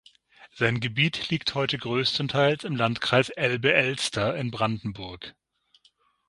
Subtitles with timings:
[0.55, 5.35] Sein Gebiet liegt heute größtenteils im Landkreis Elbe-Elster in Brandenburg.